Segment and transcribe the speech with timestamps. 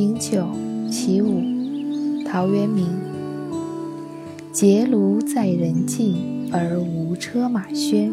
[0.00, 0.46] 饮酒
[0.90, 1.42] 起舞，
[2.24, 2.86] 陶渊明。
[4.50, 8.10] 结庐在人境，而无车马喧。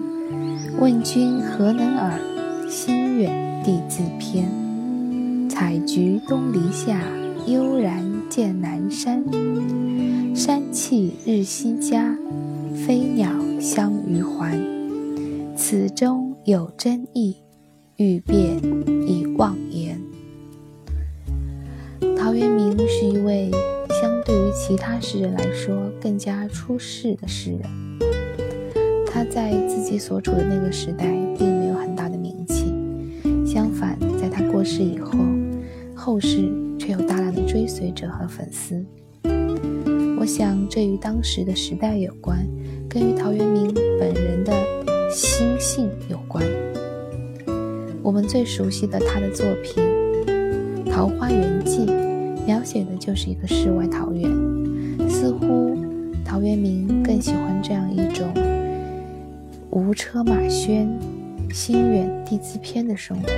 [0.81, 2.19] 问君何能尔？
[2.69, 4.49] 心远地自偏。
[5.47, 6.99] 采菊东篱下，
[7.45, 9.23] 悠然见南山。
[10.35, 12.13] 山气日夕佳，
[12.85, 13.29] 飞鸟
[13.61, 14.59] 相与还。
[15.55, 17.37] 此中有真意，
[17.95, 18.57] 欲辨
[19.07, 19.86] 已忘言。
[22.27, 23.49] 陶渊明是一位
[23.89, 27.61] 相对于其他诗人来说更加出世的诗人。
[29.05, 31.05] 他在自己所处的那个时代
[31.37, 32.65] 并没有很大的名气，
[33.45, 35.17] 相反，在他过世以后，
[35.95, 38.85] 后世却有大量的追随者和粉丝。
[40.19, 42.45] 我想，这与当时的时代有关，
[42.89, 44.51] 跟与陶渊明本人的
[45.09, 46.43] 心性有关。
[48.03, 49.81] 我们最熟悉的他的作品
[50.91, 51.85] 《桃花源记》，
[53.07, 54.29] 就是一个世外桃源。
[55.09, 55.77] 似乎
[56.25, 58.27] 陶渊明更喜欢这样一种
[59.69, 60.89] 无车马喧、
[61.53, 63.29] 心远地自偏的生活。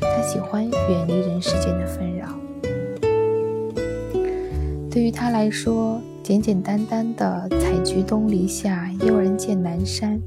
[0.00, 2.26] 他喜欢远离人世间的纷扰。
[4.90, 10.20] 对于他来说，简简单单的“采菊东篱下，悠然见南山”，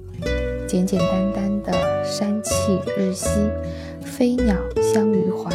[0.65, 1.73] 简简单单的
[2.05, 3.27] “山气日夕，
[4.01, 5.51] 飞鸟相与还”，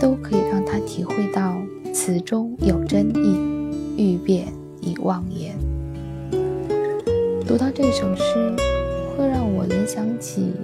[0.00, 1.60] 都可以让他体会到
[1.92, 3.36] 此中有真意，
[3.98, 4.48] 欲辨
[4.80, 5.54] 已忘言。
[7.46, 8.56] 读到这首诗，
[9.16, 10.54] 会让我联想起，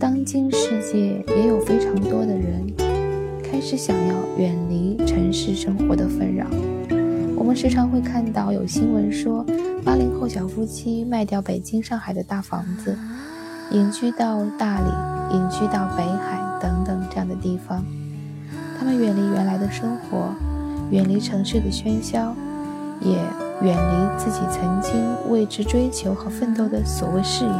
[0.00, 2.66] 当今世界也有非常多的人。
[3.42, 6.46] 开始想要远离城市生活的纷扰。
[7.36, 9.44] 我们时常会看到有新闻说，
[9.84, 12.96] 八零后小夫妻卖掉北京、上海的大房子，
[13.70, 17.84] 隐居到大理、隐居到北海等等这样的地方。
[18.78, 20.32] 他们远离原来的生活，
[20.90, 22.32] 远离城市的喧嚣，
[23.00, 23.16] 也
[23.60, 24.92] 远离自己曾经
[25.28, 27.50] 为之追求和奋斗的所谓事业。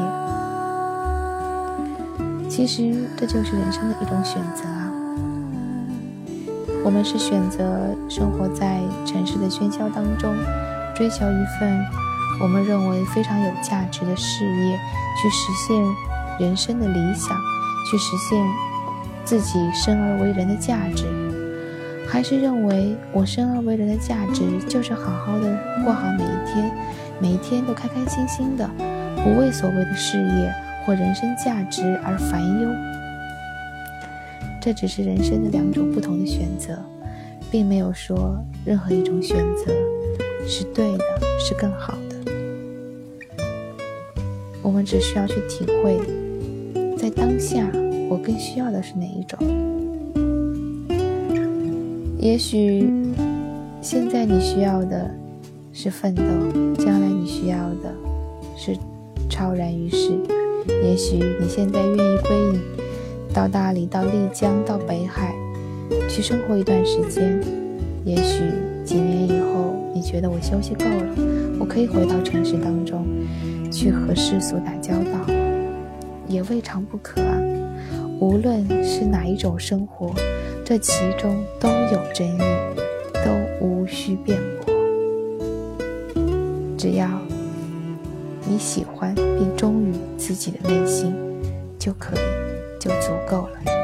[2.49, 4.91] 其实，这就是人生的一种选择啊。
[6.85, 10.33] 我们是选择生活在城市的喧嚣当中，
[10.95, 11.85] 追求一份
[12.41, 14.79] 我们认为非常有价值的事业，
[15.21, 15.77] 去实现
[16.47, 17.37] 人生的理想，
[17.91, 18.41] 去实现
[19.29, 21.05] 自己生而为人的价值，
[22.09, 26.75] 还是认为我生而为人的价值就是好好的过好每一天，
[27.21, 28.67] 每一天都开开心心的，
[29.23, 30.55] 不为所谓的事业
[30.87, 32.71] 或人生价值而烦忧。
[34.63, 36.79] 这只是人生的两种不同的选择，
[37.51, 39.71] 并没有说任何一种选择
[40.47, 41.05] 是对的，
[41.39, 42.33] 是更好的。
[44.63, 46.01] 我们只需要去体会，
[46.97, 47.71] 在当下
[48.09, 49.39] 我更需要的是哪一种。
[52.19, 52.91] 也许
[53.81, 55.11] 现在你需要的
[55.73, 56.23] 是奋斗，
[56.77, 57.95] 将来你需要的
[58.57, 58.77] 是
[59.29, 60.11] 超然于世。
[60.83, 62.61] 也许你现在愿意归隐。
[63.33, 65.35] 到大理，到丽江，到北海，
[66.09, 67.41] 去生活一段时间。
[68.05, 68.43] 也许
[68.85, 71.15] 几年以后，你觉得我休息够了，
[71.61, 73.07] 我可以回到城市当中，
[73.71, 75.33] 去和世俗打交道，
[76.27, 77.39] 也未尝不可啊。
[78.21, 80.13] 无论是哪一种生活，
[80.65, 82.39] 这其中都有真意，
[83.25, 84.75] 都无需辩驳。
[86.77, 87.09] 只要
[88.47, 91.15] 你喜欢并忠于自己的内心，
[91.79, 92.19] 就可以。
[92.81, 93.78] 就足够了。